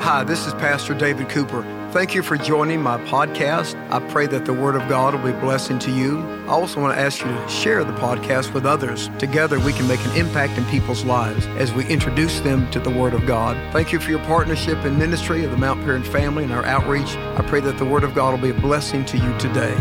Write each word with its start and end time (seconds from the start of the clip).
Hi, 0.00 0.22
this 0.22 0.46
is 0.46 0.54
Pastor 0.54 0.94
David 0.94 1.28
Cooper. 1.28 1.62
Thank 1.92 2.14
you 2.14 2.22
for 2.22 2.38
joining 2.38 2.80
my 2.80 2.98
podcast. 3.06 3.74
I 3.90 3.98
pray 4.10 4.26
that 4.28 4.46
the 4.46 4.54
Word 4.54 4.76
of 4.76 4.88
God 4.88 5.12
will 5.12 5.22
be 5.22 5.36
a 5.36 5.40
blessing 5.40 5.78
to 5.80 5.90
you. 5.90 6.20
I 6.46 6.50
also 6.50 6.80
want 6.80 6.96
to 6.96 7.00
ask 7.00 7.18
you 7.18 7.26
to 7.26 7.48
share 7.48 7.82
the 7.82 7.92
podcast 7.94 8.54
with 8.54 8.64
others. 8.64 9.10
Together, 9.18 9.58
we 9.58 9.72
can 9.72 9.88
make 9.88 10.02
an 10.06 10.16
impact 10.16 10.56
in 10.56 10.64
people's 10.66 11.04
lives 11.04 11.46
as 11.58 11.74
we 11.74 11.84
introduce 11.88 12.40
them 12.40 12.70
to 12.70 12.80
the 12.80 12.88
Word 12.88 13.12
of 13.12 13.26
God. 13.26 13.56
Thank 13.72 13.92
you 13.92 13.98
for 13.98 14.08
your 14.08 14.20
partnership 14.20 14.82
in 14.84 14.96
ministry 14.96 15.44
of 15.44 15.50
the 15.50 15.58
Mount 15.58 15.84
Paran 15.84 16.04
family 16.04 16.44
and 16.44 16.52
our 16.52 16.64
outreach. 16.64 17.16
I 17.16 17.44
pray 17.46 17.60
that 17.60 17.76
the 17.76 17.84
Word 17.84 18.04
of 18.04 18.14
God 18.14 18.32
will 18.32 18.52
be 18.52 18.56
a 18.56 18.60
blessing 18.60 19.04
to 19.06 19.18
you 19.18 19.36
today. 19.38 19.74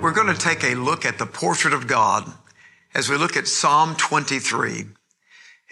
We're 0.00 0.12
going 0.12 0.32
to 0.32 0.38
take 0.38 0.62
a 0.62 0.74
look 0.74 1.04
at 1.04 1.18
the 1.18 1.26
portrait 1.26 1.72
of 1.72 1.86
God 1.86 2.30
as 2.94 3.08
we 3.08 3.16
look 3.16 3.36
at 3.36 3.48
Psalm 3.48 3.94
23. 3.96 4.86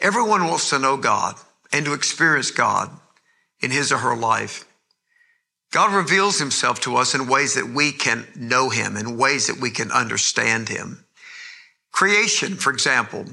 Everyone 0.00 0.46
wants 0.46 0.70
to 0.70 0.78
know 0.78 0.96
God 0.96 1.34
and 1.72 1.84
to 1.84 1.92
experience 1.92 2.50
God 2.50 2.90
in 3.60 3.70
his 3.70 3.90
or 3.90 3.98
her 3.98 4.16
life. 4.16 4.64
God 5.70 5.92
reveals 5.92 6.38
himself 6.38 6.80
to 6.80 6.96
us 6.96 7.14
in 7.14 7.28
ways 7.28 7.54
that 7.54 7.68
we 7.68 7.92
can 7.92 8.26
know 8.34 8.70
him, 8.70 8.96
in 8.96 9.18
ways 9.18 9.48
that 9.48 9.60
we 9.60 9.70
can 9.70 9.90
understand 9.90 10.68
him. 10.68 11.04
Creation, 11.92 12.54
for 12.54 12.70
example, 12.70 13.24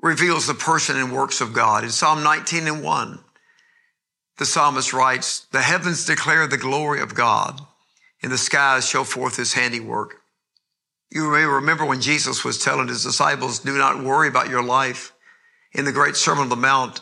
reveals 0.00 0.46
the 0.46 0.54
person 0.54 0.96
and 0.96 1.12
works 1.12 1.40
of 1.40 1.52
God. 1.52 1.84
In 1.84 1.90
Psalm 1.90 2.22
19 2.22 2.66
and 2.66 2.82
1, 2.82 3.18
the 4.38 4.46
psalmist 4.46 4.92
writes, 4.92 5.46
The 5.52 5.60
heavens 5.60 6.06
declare 6.06 6.46
the 6.46 6.56
glory 6.56 7.00
of 7.00 7.14
God, 7.14 7.60
and 8.22 8.32
the 8.32 8.38
skies 8.38 8.88
show 8.88 9.04
forth 9.04 9.36
his 9.36 9.52
handiwork. 9.52 10.19
You 11.10 11.30
may 11.30 11.44
remember 11.44 11.84
when 11.84 12.00
Jesus 12.00 12.44
was 12.44 12.62
telling 12.62 12.88
his 12.88 13.02
disciples, 13.02 13.58
do 13.58 13.76
not 13.76 14.02
worry 14.02 14.28
about 14.28 14.48
your 14.48 14.62
life. 14.62 15.12
In 15.72 15.84
the 15.84 15.92
great 15.92 16.16
Sermon 16.16 16.44
on 16.44 16.48
the 16.48 16.56
Mount, 16.56 17.00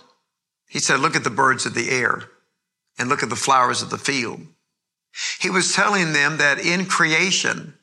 he 0.68 0.78
said, 0.78 1.00
look 1.00 1.16
at 1.16 1.24
the 1.24 1.30
birds 1.30 1.66
of 1.66 1.74
the 1.74 1.90
air 1.90 2.22
and 2.98 3.08
look 3.08 3.22
at 3.22 3.30
the 3.30 3.36
flowers 3.36 3.82
of 3.82 3.90
the 3.90 3.98
field. 3.98 4.40
He 5.40 5.50
was 5.50 5.74
telling 5.74 6.12
them 6.12 6.38
that 6.38 6.58
in 6.58 6.86
creation, 6.86 7.74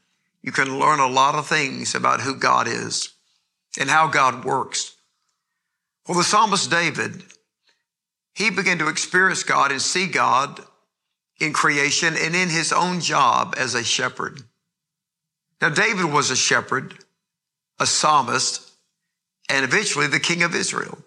you 0.42 0.52
can 0.52 0.80
learn 0.80 1.00
a 1.00 1.08
lot 1.08 1.36
of 1.36 1.48
things 1.48 1.95
about 1.95 2.22
who 2.22 2.36
God 2.36 2.67
is 2.67 3.14
and 3.80 3.89
how 3.89 4.08
God 4.08 4.45
works. 4.45 4.95
Well, 6.08 6.17
the 6.17 6.23
psalmist 6.23 6.70
David, 6.70 7.23
he 8.34 8.50
began 8.52 8.78
to 8.80 8.89
experience 8.89 9.44
God 9.44 9.72
and 9.72 9.82
see 9.82 10.08
God 10.08 10.62
in 11.39 11.52
creation 11.52 12.16
and 12.17 12.36
in 12.36 12.50
his 12.50 12.72
own 12.72 13.02
job 13.02 13.56
as 13.58 13.73
a 13.73 13.84
shepherd. 13.84 14.44
Now, 15.61 15.70
David 15.70 16.06
was 16.06 16.31
a 16.31 16.36
shepherd, 16.36 16.95
a 17.80 17.86
psalmist, 17.86 18.72
and 19.50 19.64
eventually 19.64 20.08
the 20.08 20.20
king 20.20 20.44
of 20.44 20.56
Israel. 20.56 20.98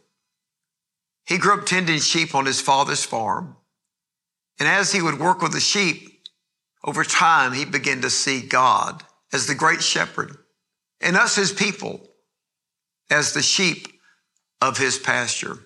He 1.26 1.38
grew 1.38 1.54
up 1.54 1.66
tending 1.66 2.00
sheep 2.00 2.34
on 2.34 2.46
his 2.46 2.60
father's 2.60 3.04
farm. 3.04 3.56
And 4.58 4.68
as 4.68 4.92
he 4.92 5.02
would 5.02 5.20
work 5.20 5.42
with 5.42 5.52
the 5.52 5.60
sheep, 5.60 6.22
over 6.84 7.04
time, 7.04 7.52
he 7.52 7.64
began 7.64 8.00
to 8.02 8.10
see 8.10 8.40
God 8.40 9.04
as 9.32 9.46
the 9.46 9.54
great 9.54 9.82
shepherd 9.82 10.36
and 11.00 11.16
us, 11.16 11.36
his 11.36 11.52
people, 11.52 12.00
as 13.10 13.32
the 13.32 13.42
sheep 13.42 13.86
of 14.60 14.78
his 14.78 14.98
pasture. 14.98 15.58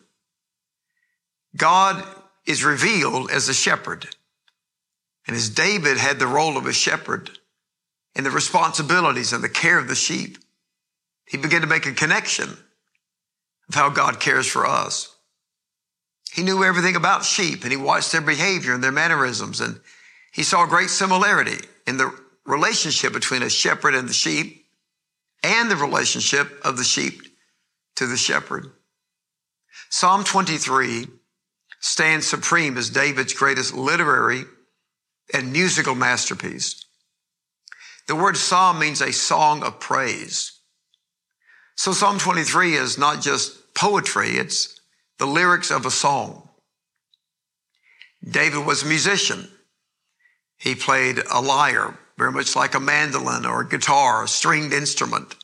God 1.57 2.05
is 2.47 2.65
revealed 2.65 3.31
as 3.31 3.49
a 3.49 3.55
shepherd. 3.55 4.09
And 5.27 5.37
as 5.37 5.49
David 5.49 5.97
had 5.99 6.19
the 6.19 6.27
role 6.27 6.57
of 6.57 6.67
a 6.67 6.73
shepherd, 6.73 7.39
and 8.15 8.27
the 8.27 8.31
responsibilities 8.31 9.33
and 9.33 9.43
the 9.43 9.49
care 9.49 9.79
of 9.79 9.89
the 9.89 9.95
sheep, 9.95 10.39
he 11.25 11.39
began 11.39 11.63
to 11.63 11.67
make 11.67 11.87
a 11.87 11.93
connection 11.93 12.51
of 13.69 13.75
how 13.75 13.89
God 13.89 14.21
cares 14.21 14.47
for 14.47 14.67
us. 14.67 15.15
He 16.33 16.43
knew 16.43 16.65
everything 16.65 16.97
about 16.97 17.25
sheep 17.25 17.63
and 17.63 17.71
he 17.71 17.77
watched 17.77 18.13
their 18.13 18.21
behavior 18.21 18.75
and 18.75 18.83
their 18.83 18.93
mannerisms 18.93 19.61
and 19.61 19.81
he 20.33 20.43
saw 20.43 20.67
great 20.67 20.91
similarity 20.91 21.59
in 21.87 21.99
the 21.99 22.15
relationship 22.45 23.13
between 23.13 23.43
a 23.43 23.51
shepherd 23.51 23.95
and 23.95 24.09
the 24.09 24.15
sheep 24.15 24.67
and 25.43 25.71
the 25.71 25.77
relationship 25.77 26.61
of 26.65 26.77
the 26.77 26.85
sheep 26.85 27.23
to 27.97 28.07
the 28.07 28.17
shepherd. 28.17 28.67
Psalm 29.91 30.25
23 30.25 31.07
stands 31.81 32.27
supreme 32.27 32.79
as 32.79 32.89
David's 32.89 33.35
greatest 33.35 33.75
literary 33.75 34.45
and 35.35 35.53
musical 35.53 35.95
masterpiece. 35.95 36.85
The 38.09 38.17
word 38.17 38.37
psalm 38.37 38.79
means 38.79 39.01
a 39.01 39.13
song 39.13 39.63
of 39.63 39.81
praise. 39.81 40.53
So 41.77 41.93
Psalm 41.93 42.19
23 42.19 42.75
is 42.75 42.99
not 42.99 43.23
just 43.23 43.75
poetry, 43.75 44.37
it's 44.37 44.81
the 45.19 45.27
lyrics 45.27 45.71
of 45.71 45.87
a 45.87 45.91
song. 45.91 46.49
David 48.29 48.67
was 48.67 48.83
a 48.83 48.87
musician. 48.87 49.49
He 50.59 50.75
played 50.75 51.21
a 51.31 51.41
lyre, 51.41 51.99
very 52.17 52.31
much 52.31 52.55
like 52.55 52.75
a 52.75 52.81
mandolin 52.81 53.47
or 53.47 53.63
a 53.63 53.69
guitar, 53.69 54.25
a 54.25 54.29
stringed 54.29 54.73
instrument. 54.73 55.35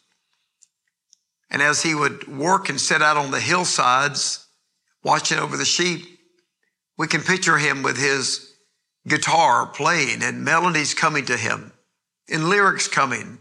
And 1.51 1.63
as 1.63 1.83
he 1.83 1.95
would 1.95 2.29
work 2.29 2.69
and 2.69 2.81
sit 2.81 3.03
out 3.03 3.17
on 3.17 3.31
the 3.31 3.41
hillsides, 3.41 4.47
watching 5.03 5.39
over 5.39 5.57
the 5.57 5.65
sheep, 5.65 6.05
we 6.97 7.07
can 7.07 7.23
picture 7.23 7.59
him 7.59 7.83
with 7.83 7.97
his 7.97 8.53
guitar 9.07 9.67
playing 9.67 10.23
and 10.23 10.45
melodies 10.45 10.95
coming 10.95 11.25
to 11.25 11.37
him 11.37 11.73
in 12.29 12.49
lyrics 12.49 12.89
coming. 12.89 13.39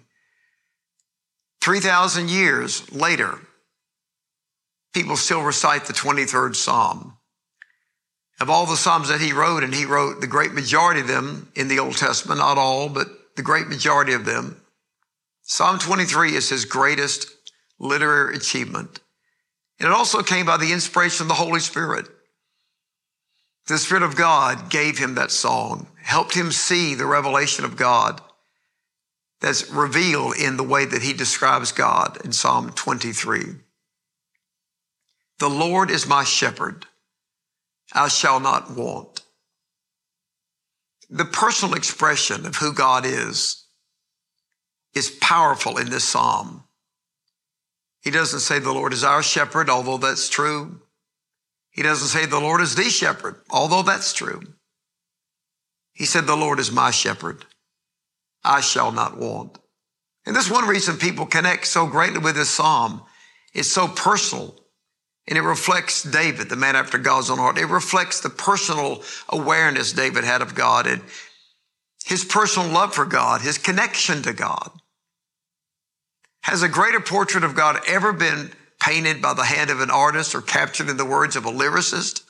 3,000 1.62 2.30
years 2.30 2.92
later, 2.94 3.40
people 4.94 5.18
still 5.18 5.44
recite 5.44 5.86
the 5.86 5.94
23rd 5.94 6.56
Psalm. 6.56 7.18
Of 8.40 8.50
all 8.50 8.66
the 8.66 8.78
Psalms 8.78 9.10
that 9.10 9.22
he 9.22 9.34
wrote, 9.34 9.64
and 9.64 9.74
he 9.74 9.86
wrote 9.86 10.22
the 10.22 10.28
great 10.28 10.54
majority 10.54 11.02
of 11.02 11.08
them 11.08 11.52
in 11.56 11.68
the 11.68 11.80
Old 11.80 11.98
Testament, 11.98 12.40
not 12.40 12.58
all, 12.58 12.88
but 12.88 13.08
the 13.36 13.42
great 13.42 13.68
majority 13.68 14.14
of 14.14 14.26
them, 14.26 14.62
Psalm 15.42 15.80
23 15.80 16.36
is 16.36 16.50
his 16.50 16.66
greatest 16.66 17.28
literary 17.80 18.36
achievement. 18.36 19.00
And 19.80 19.88
it 19.88 19.94
also 19.94 20.22
came 20.22 20.46
by 20.46 20.58
the 20.58 20.74
inspiration 20.74 21.24
of 21.24 21.28
the 21.30 21.36
Holy 21.36 21.60
Spirit. 21.60 22.08
The 23.68 23.78
Spirit 23.78 24.04
of 24.04 24.16
God 24.16 24.70
gave 24.70 24.98
him 24.98 25.16
that 25.16 25.32
song, 25.32 25.88
helped 26.02 26.34
him 26.34 26.52
see 26.52 26.96
the 26.96 27.06
revelation 27.06 27.66
of 27.66 27.76
God 27.76 28.22
that's 29.40 29.70
revealed 29.70 30.36
in 30.38 30.58
the 30.58 30.64
way 30.64 30.86
that 30.86 31.04
he 31.04 31.14
describes 31.14 31.72
God 31.72 32.18
in 32.24 32.32
Psalm 32.32 32.72
23. 32.72 33.44
The 35.40 35.50
Lord 35.50 35.92
is 35.92 36.08
my 36.08 36.24
shepherd. 36.24 36.88
I 37.94 38.08
shall 38.08 38.40
not 38.40 38.76
want. 38.76 39.22
The 41.10 41.26
personal 41.26 41.76
expression 41.76 42.46
of 42.46 42.58
who 42.58 42.74
God 42.74 43.06
is 43.06 43.66
is 44.94 45.10
powerful 45.10 45.78
in 45.78 45.90
this 45.90 46.04
Psalm. 46.04 46.64
He 48.02 48.12
doesn't 48.12 48.40
say 48.40 48.60
the 48.60 48.74
Lord 48.74 48.94
is 48.94 49.04
our 49.04 49.24
shepherd, 49.24 49.70
although 49.70 49.98
that's 49.98 50.30
true. 50.30 50.82
He 51.72 51.84
doesn't 51.84 52.08
say 52.08 52.26
the 52.26 52.40
Lord 52.40 52.62
is 52.62 52.76
the 52.76 52.90
shepherd, 52.90 53.42
although 53.50 53.84
that's 53.84 54.14
true. 54.14 54.42
He 55.94 56.06
said 56.06 56.26
the 56.26 56.36
Lord 56.36 56.60
is 56.60 56.72
my 56.72 56.92
shepherd. 56.92 57.46
I 58.48 58.62
shall 58.62 58.92
not 58.92 59.18
want. 59.18 59.58
And 60.26 60.36
this 60.36 60.50
one 60.50 60.68
reason 60.68 60.98
people 60.98 61.26
connect 61.26 61.68
so 61.68 61.86
greatly 61.86 62.20
with 62.20 62.36
this 62.36 62.50
psalm. 62.50 63.04
It's 63.54 63.72
so 63.72 63.88
personal 63.88 64.56
and 65.28 65.38
it 65.38 65.42
reflects 65.42 66.04
David, 66.04 66.50
the 66.50 66.56
man 66.56 66.76
after 66.76 66.98
God's 66.98 67.30
own 67.30 67.38
heart. 67.38 67.58
It 67.58 67.66
reflects 67.66 68.22
the 68.22 68.30
personal 68.30 69.04
awareness 69.28 69.92
David 69.92 70.24
had 70.24 70.42
of 70.42 70.56
God 70.56 70.88
and 70.88 71.02
his 72.06 72.24
personal 72.24 72.70
love 72.70 72.96
for 72.96 73.06
God, 73.06 73.42
his 73.42 73.58
connection 73.58 74.22
to 74.24 74.32
God. 74.32 74.72
Has 76.44 76.64
a 76.64 76.70
greater 76.70 77.02
portrait 77.02 77.44
of 77.44 77.56
God 77.56 77.82
ever 77.88 78.14
been 78.14 78.52
painted 78.80 79.22
by 79.22 79.34
the 79.34 79.44
hand 79.44 79.70
of 79.70 79.82
an 79.82 79.92
artist 79.92 80.34
or 80.34 80.42
captured 80.42 80.88
in 80.88 80.96
the 80.96 81.04
words 81.04 81.36
of 81.36 81.46
a 81.46 81.52
lyricist 81.52 82.24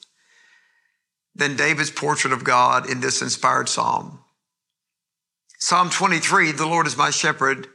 than 1.35 1.55
David's 1.55 1.91
portrait 1.91 2.33
of 2.33 2.43
God 2.43 2.89
in 2.89 2.99
this 2.99 3.21
inspired 3.21 3.69
psalm? 3.69 4.19
Psalm 5.57 5.89
23, 5.89 6.51
the 6.51 6.67
Lord 6.67 6.85
is 6.87 6.97
my 6.97 7.09
shepherd, 7.09 7.67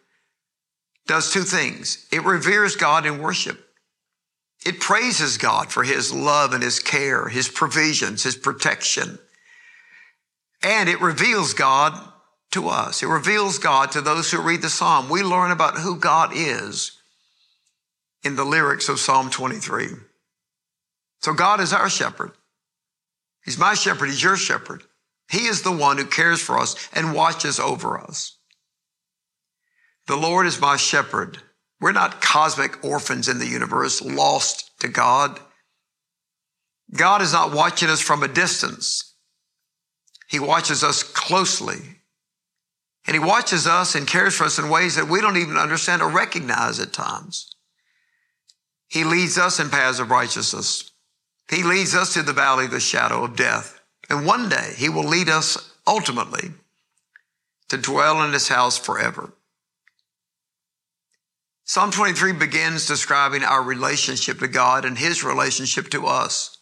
does 1.06 1.32
two 1.32 1.42
things. 1.42 2.06
It 2.12 2.24
reveres 2.24 2.76
God 2.76 3.06
in 3.06 3.20
worship. 3.20 3.58
It 4.64 4.78
praises 4.78 5.36
God 5.36 5.72
for 5.72 5.82
his 5.82 6.14
love 6.14 6.52
and 6.52 6.62
his 6.62 6.78
care, 6.78 7.28
his 7.28 7.48
provisions, 7.48 8.22
his 8.22 8.36
protection. 8.36 9.18
And 10.62 10.88
it 10.88 11.00
reveals 11.00 11.54
God 11.54 11.98
to 12.52 12.68
us. 12.68 13.02
It 13.02 13.08
reveals 13.08 13.58
God 13.58 13.90
to 13.92 14.00
those 14.00 14.30
who 14.30 14.40
read 14.40 14.62
the 14.62 14.70
psalm. 14.70 15.08
We 15.08 15.22
learn 15.22 15.50
about 15.50 15.78
who 15.78 15.98
God 15.98 16.30
is 16.34 16.92
in 18.22 18.36
the 18.36 18.44
lyrics 18.44 18.88
of 18.88 19.00
Psalm 19.00 19.30
23. 19.30 19.88
So 21.20 21.32
God 21.32 21.60
is 21.60 21.72
our 21.72 21.88
shepherd. 21.88 22.32
He's 23.44 23.58
my 23.58 23.74
shepherd. 23.74 24.06
He's 24.06 24.22
your 24.22 24.36
shepherd. 24.36 24.84
He 25.32 25.46
is 25.46 25.62
the 25.62 25.72
one 25.72 25.96
who 25.96 26.04
cares 26.04 26.42
for 26.42 26.58
us 26.58 26.76
and 26.92 27.14
watches 27.14 27.58
over 27.58 27.98
us. 27.98 28.36
The 30.06 30.16
Lord 30.16 30.46
is 30.46 30.60
my 30.60 30.76
shepherd, 30.76 31.38
We're 31.80 31.92
not 31.92 32.20
cosmic 32.20 32.84
orphans 32.84 33.28
in 33.28 33.38
the 33.38 33.46
universe, 33.46 34.02
lost 34.02 34.78
to 34.80 34.88
God. 34.88 35.40
God 36.94 37.22
is 37.22 37.32
not 37.32 37.54
watching 37.54 37.88
us 37.88 38.02
from 38.02 38.22
a 38.22 38.28
distance. 38.28 39.14
He 40.28 40.38
watches 40.38 40.84
us 40.84 41.02
closely. 41.02 41.80
And 43.06 43.14
he 43.14 43.18
watches 43.18 43.66
us 43.66 43.94
and 43.94 44.06
cares 44.06 44.36
for 44.36 44.44
us 44.44 44.58
in 44.58 44.68
ways 44.68 44.96
that 44.96 45.08
we 45.08 45.22
don't 45.22 45.38
even 45.38 45.56
understand 45.56 46.02
or 46.02 46.10
recognize 46.10 46.78
at 46.78 46.92
times. 46.92 47.56
He 48.86 49.02
leads 49.02 49.38
us 49.38 49.58
in 49.58 49.70
paths 49.70 49.98
of 49.98 50.10
righteousness. 50.10 50.90
He 51.50 51.62
leads 51.62 51.94
us 51.94 52.12
to 52.12 52.22
the 52.22 52.34
valley 52.34 52.66
of 52.66 52.70
the 52.70 52.80
shadow 52.80 53.24
of 53.24 53.34
death. 53.34 53.81
And 54.12 54.26
one 54.26 54.50
day 54.50 54.74
he 54.76 54.90
will 54.90 55.04
lead 55.04 55.30
us 55.30 55.72
ultimately 55.86 56.50
to 57.70 57.78
dwell 57.78 58.22
in 58.22 58.34
his 58.34 58.46
house 58.46 58.76
forever. 58.76 59.32
Psalm 61.64 61.90
23 61.90 62.32
begins 62.32 62.86
describing 62.86 63.42
our 63.42 63.62
relationship 63.62 64.40
to 64.40 64.48
God 64.48 64.84
and 64.84 64.98
his 64.98 65.24
relationship 65.24 65.88
to 65.88 66.06
us. 66.06 66.58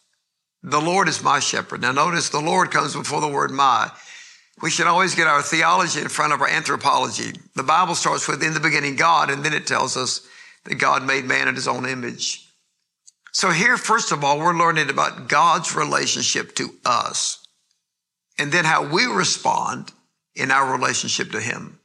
The 0.63 0.79
Lord 0.79 1.09
is 1.09 1.21
my 1.21 1.41
shepherd. 1.41 1.81
Now 1.81 1.91
notice 1.91 2.29
the 2.29 2.39
Lord 2.39 2.71
comes 2.71 2.95
before 2.95 3.19
the 3.19 3.27
word 3.27 3.51
my. 3.51 3.91
We 4.61 4.69
should 4.69 4.87
always 4.87 5.13
get 5.13 5.27
our 5.27 5.41
theology 5.41 5.99
in 5.99 6.07
front 6.07 6.31
of 6.31 6.39
our 6.39 6.47
anthropology. 6.47 7.33
The 7.55 7.63
Bible 7.63 7.95
starts 7.95 8.29
with 8.29 8.41
in 8.43 8.53
the 8.53 8.61
beginning 8.61 8.95
God, 8.95 9.29
and 9.29 9.43
then 9.43 9.53
it 9.53 9.67
tells 9.67 9.97
us 9.97 10.25
that 10.63 10.75
God 10.75 11.05
made 11.05 11.25
man 11.25 11.49
in 11.49 11.55
his 11.55 11.67
own 11.67 11.85
image. 11.85 12.47
So 13.33 13.49
here, 13.49 13.75
first 13.75 14.13
of 14.13 14.23
all, 14.23 14.39
we're 14.39 14.57
learning 14.57 14.89
about 14.89 15.27
God's 15.27 15.75
relationship 15.75 16.55
to 16.55 16.69
us 16.85 17.40
and 18.37 18.51
then 18.51 18.65
how 18.65 18.87
we 18.87 19.05
respond 19.05 19.91
in 20.35 20.51
our 20.51 20.71
relationship 20.71 21.31
to 21.31 21.39
him. 21.39 21.79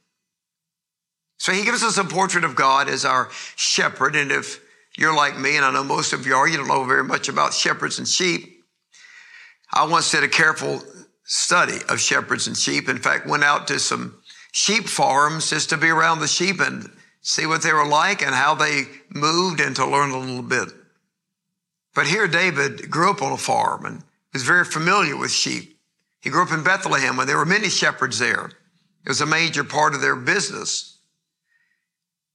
So 1.37 1.51
he 1.51 1.63
gives 1.63 1.83
us 1.83 1.97
a 1.97 2.03
portrait 2.03 2.43
of 2.43 2.55
God 2.55 2.89
as 2.89 3.05
our 3.05 3.29
shepherd. 3.55 4.15
And 4.15 4.31
if 4.31 4.59
you're 4.97 5.15
like 5.15 5.37
me, 5.37 5.55
and 5.55 5.65
I 5.65 5.71
know 5.71 5.83
most 5.83 6.13
of 6.13 6.25
you 6.25 6.35
are, 6.35 6.47
you 6.47 6.57
don't 6.57 6.67
know 6.67 6.83
very 6.83 7.03
much 7.03 7.29
about 7.29 7.53
shepherds 7.53 7.99
and 7.99 8.07
sheep. 8.07 8.63
I 9.71 9.85
once 9.85 10.11
did 10.11 10.23
a 10.23 10.27
careful 10.27 10.81
study 11.23 11.77
of 11.89 11.99
shepherds 11.99 12.47
and 12.47 12.57
sheep. 12.57 12.89
In 12.89 12.97
fact, 12.97 13.27
went 13.27 13.43
out 13.43 13.67
to 13.67 13.79
some 13.79 14.17
sheep 14.51 14.87
farms 14.87 15.49
just 15.49 15.69
to 15.69 15.77
be 15.77 15.89
around 15.89 16.19
the 16.19 16.27
sheep 16.27 16.59
and 16.59 16.89
see 17.21 17.45
what 17.45 17.61
they 17.61 17.73
were 17.73 17.85
like 17.85 18.21
and 18.21 18.33
how 18.33 18.55
they 18.55 18.83
moved 19.09 19.59
and 19.59 19.75
to 19.75 19.85
learn 19.85 20.11
a 20.11 20.17
little 20.17 20.41
bit. 20.41 20.69
But 21.93 22.07
here 22.07 22.27
David 22.27 22.89
grew 22.89 23.11
up 23.11 23.21
on 23.21 23.33
a 23.33 23.37
farm 23.37 23.85
and 23.85 24.03
was 24.33 24.43
very 24.43 24.65
familiar 24.65 25.17
with 25.17 25.31
sheep. 25.31 25.76
He 26.21 26.29
grew 26.29 26.43
up 26.43 26.51
in 26.51 26.63
Bethlehem 26.63 27.17
when 27.17 27.27
there 27.27 27.37
were 27.37 27.45
many 27.45 27.69
shepherds 27.69 28.19
there. 28.19 28.51
It 29.05 29.09
was 29.09 29.21
a 29.21 29.25
major 29.25 29.63
part 29.63 29.93
of 29.93 30.01
their 30.01 30.15
business. 30.15 30.99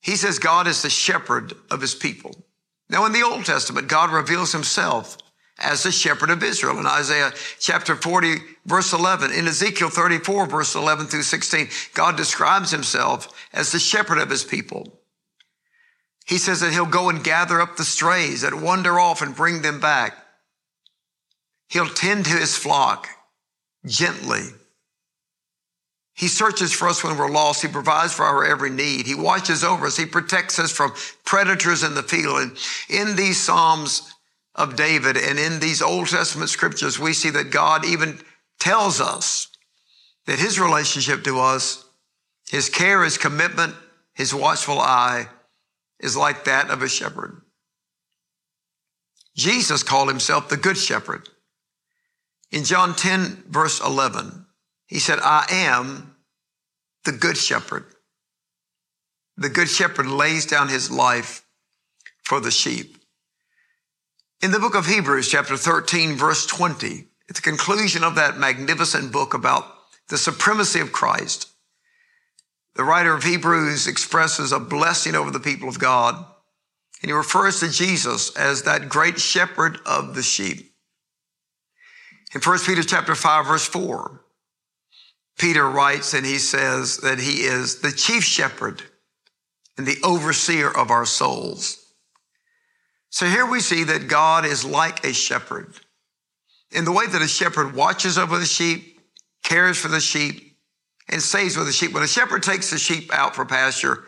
He 0.00 0.16
says 0.16 0.38
God 0.38 0.66
is 0.66 0.82
the 0.82 0.90
shepherd 0.90 1.54
of 1.70 1.80
his 1.80 1.94
people. 1.94 2.34
Now 2.88 3.06
in 3.06 3.12
the 3.12 3.22
Old 3.22 3.44
Testament, 3.44 3.88
God 3.88 4.10
reveals 4.10 4.52
himself 4.52 5.16
as 5.58 5.82
the 5.82 5.92
shepherd 5.92 6.30
of 6.30 6.42
Israel. 6.42 6.78
In 6.78 6.86
Isaiah 6.86 7.32
chapter 7.58 7.94
40, 7.94 8.36
verse 8.66 8.92
11, 8.92 9.32
in 9.32 9.46
Ezekiel 9.46 9.90
34, 9.90 10.46
verse 10.46 10.74
11 10.74 11.06
through 11.06 11.22
16, 11.22 11.68
God 11.94 12.16
describes 12.16 12.70
himself 12.70 13.48
as 13.52 13.70
the 13.70 13.78
shepherd 13.78 14.18
of 14.18 14.30
his 14.30 14.44
people. 14.44 15.00
He 16.26 16.38
says 16.38 16.60
that 16.60 16.72
he'll 16.72 16.86
go 16.86 17.08
and 17.08 17.22
gather 17.22 17.60
up 17.60 17.76
the 17.76 17.84
strays 17.84 18.42
that 18.42 18.54
wander 18.54 18.98
off 18.98 19.22
and 19.22 19.34
bring 19.34 19.62
them 19.62 19.80
back. 19.80 20.16
He'll 21.68 21.88
tend 21.88 22.24
to 22.26 22.32
his 22.32 22.56
flock 22.56 23.08
gently. 23.86 24.42
He 26.14 26.28
searches 26.28 26.72
for 26.72 26.88
us 26.88 27.02
when 27.02 27.16
we're 27.16 27.30
lost. 27.30 27.62
He 27.62 27.68
provides 27.68 28.12
for 28.12 28.24
our 28.24 28.44
every 28.44 28.70
need. 28.70 29.06
He 29.06 29.14
watches 29.14 29.64
over 29.64 29.86
us. 29.86 29.96
He 29.96 30.06
protects 30.06 30.58
us 30.58 30.70
from 30.70 30.92
predators 31.24 31.82
in 31.82 31.94
the 31.94 32.02
field. 32.02 32.38
And 32.38 32.56
in 32.88 33.16
these 33.16 33.40
Psalms, 33.40 34.12
of 34.54 34.76
David. 34.76 35.16
And 35.16 35.38
in 35.38 35.60
these 35.60 35.82
Old 35.82 36.08
Testament 36.08 36.50
scriptures, 36.50 36.98
we 36.98 37.12
see 37.12 37.30
that 37.30 37.50
God 37.50 37.84
even 37.84 38.20
tells 38.60 39.00
us 39.00 39.48
that 40.26 40.38
his 40.38 40.60
relationship 40.60 41.24
to 41.24 41.40
us, 41.40 41.84
his 42.50 42.68
care, 42.68 43.02
his 43.02 43.18
commitment, 43.18 43.74
his 44.14 44.34
watchful 44.34 44.78
eye 44.78 45.26
is 46.00 46.16
like 46.16 46.44
that 46.44 46.70
of 46.70 46.82
a 46.82 46.88
shepherd. 46.88 47.40
Jesus 49.34 49.82
called 49.82 50.08
himself 50.08 50.48
the 50.48 50.56
good 50.56 50.76
shepherd. 50.76 51.28
In 52.52 52.64
John 52.64 52.94
10 52.94 53.44
verse 53.48 53.80
11, 53.80 54.46
he 54.86 54.98
said, 54.98 55.18
I 55.20 55.46
am 55.50 56.14
the 57.04 57.12
good 57.12 57.38
shepherd. 57.38 57.86
The 59.38 59.48
good 59.48 59.70
shepherd 59.70 60.06
lays 60.06 60.44
down 60.44 60.68
his 60.68 60.90
life 60.90 61.44
for 62.22 62.40
the 62.40 62.50
sheep. 62.50 62.98
In 64.42 64.50
the 64.50 64.58
book 64.58 64.74
of 64.74 64.86
Hebrews, 64.86 65.28
chapter 65.28 65.56
13, 65.56 66.14
verse 66.14 66.44
20, 66.46 67.06
at 67.30 67.36
the 67.36 67.42
conclusion 67.42 68.04
of 68.04 68.16
that 68.16 68.36
magnificent 68.36 69.12
book 69.12 69.32
about 69.32 69.64
the 70.08 70.18
supremacy 70.18 70.80
of 70.80 70.92
Christ, 70.92 71.48
the 72.74 72.84
writer 72.84 73.14
of 73.14 73.24
Hebrews 73.24 73.86
expresses 73.86 74.52
a 74.52 74.58
blessing 74.58 75.14
over 75.14 75.30
the 75.30 75.40
people 75.40 75.68
of 75.68 75.78
God. 75.78 76.24
And 77.00 77.10
he 77.10 77.12
refers 77.12 77.60
to 77.60 77.70
Jesus 77.70 78.34
as 78.36 78.62
that 78.62 78.88
great 78.88 79.18
shepherd 79.18 79.78
of 79.86 80.14
the 80.14 80.22
sheep. 80.22 80.71
In 82.34 82.40
1 82.40 82.58
Peter 82.60 82.82
chapter 82.82 83.14
5, 83.14 83.46
verse 83.46 83.66
4, 83.66 84.24
Peter 85.38 85.68
writes 85.68 86.14
and 86.14 86.24
he 86.24 86.38
says 86.38 86.98
that 86.98 87.18
he 87.18 87.42
is 87.42 87.80
the 87.80 87.92
chief 87.92 88.22
shepherd 88.22 88.82
and 89.76 89.86
the 89.86 89.98
overseer 90.04 90.70
of 90.70 90.90
our 90.90 91.04
souls. 91.04 91.78
So 93.10 93.26
here 93.26 93.44
we 93.44 93.60
see 93.60 93.84
that 93.84 94.08
God 94.08 94.46
is 94.46 94.64
like 94.64 95.04
a 95.04 95.12
shepherd 95.12 95.74
in 96.70 96.84
the 96.84 96.92
way 96.92 97.06
that 97.06 97.20
a 97.22 97.28
shepherd 97.28 97.74
watches 97.74 98.16
over 98.16 98.38
the 98.38 98.46
sheep, 98.46 99.00
cares 99.42 99.78
for 99.78 99.88
the 99.88 100.00
sheep, 100.00 100.56
and 101.08 101.20
stays 101.20 101.56
with 101.56 101.66
the 101.66 101.72
sheep. 101.72 101.92
When 101.92 102.02
a 102.02 102.08
shepherd 102.08 102.42
takes 102.42 102.70
the 102.70 102.78
sheep 102.78 103.12
out 103.12 103.34
for 103.34 103.44
pasture, 103.44 104.04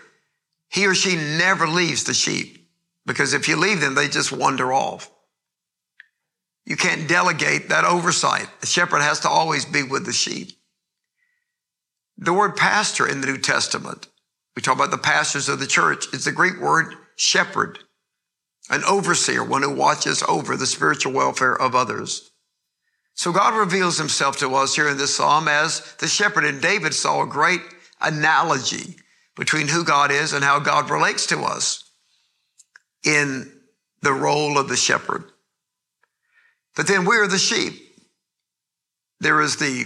he 0.71 0.87
or 0.87 0.95
she 0.95 1.17
never 1.17 1.67
leaves 1.67 2.05
the 2.05 2.15
sheep 2.15 2.71
because 3.05 3.35
if 3.35 3.49
you 3.49 3.57
leave 3.57 3.81
them, 3.81 3.95
they 3.95 4.09
just 4.09 4.33
wander 4.33 4.73
off. 4.73 5.11
You 6.67 6.77
can't 6.77 7.09
delegate 7.09 7.69
that 7.69 7.85
oversight. 7.85 8.49
The 8.61 8.67
shepherd 8.67 9.01
has 9.01 9.21
to 9.21 9.29
always 9.29 9.65
be 9.65 9.83
with 9.83 10.07
the 10.07 10.13
sheep. 10.13 10.53
The 12.17 12.33
word 12.33 12.57
pastor 12.57 13.07
in 13.07 13.21
the 13.21 13.27
New 13.27 13.39
Testament, 13.39 14.07
we 14.57 14.63
talk 14.63 14.77
about 14.77 14.91
the 14.91 14.99
pastors 14.99 15.49
of 15.49 15.59
the 15.59 15.67
church, 15.67 16.07
is 16.15 16.25
the 16.25 16.33
Greek 16.33 16.61
word 16.61 16.95
shepherd 17.17 17.81
an 18.71 18.83
overseer, 18.85 19.45
one 19.45 19.63
who 19.63 19.75
watches 19.75 20.23
over 20.29 20.57
the 20.57 20.67
spiritual 20.67 21.13
welfare 21.13 21.55
of 21.55 21.75
others. 21.75 22.31
So 23.15 23.33
God 23.33 23.55
reveals 23.55 23.99
himself 23.99 24.39
to 24.39 24.55
us 24.55 24.75
here 24.75 24.89
in 24.89 24.97
this 24.97 25.17
psalm 25.17 25.49
as 25.49 25.95
the 25.99 26.09
shepherd. 26.09 26.45
And 26.45 26.61
David 26.61 26.95
saw 26.95 27.23
a 27.23 27.27
great 27.27 27.61
analogy 28.01 28.97
between 29.37 29.69
who 29.69 29.85
God 29.85 30.11
is 30.11 30.33
and 30.33 30.43
how 30.43 30.59
God 30.59 30.91
relates 30.91 31.27
to 31.27 31.41
us 31.41 31.91
in 33.05 33.53
the 34.03 34.13
role 34.13 34.59
of 34.59 34.69
the 34.69 34.77
shepherd. 34.77 35.25
But 36.77 36.87
then 36.87 37.05
we 37.05 37.17
are 37.17 37.29
the 37.29 37.39
sheep. 37.39 37.81
There 39.21 39.41
is 39.41 39.57
the 39.57 39.85